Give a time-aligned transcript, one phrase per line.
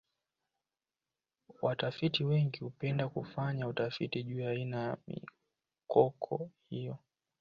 [1.61, 6.97] watafiti wengi hupenda kufanya utafiti juu ya aina ya mikoko hiyo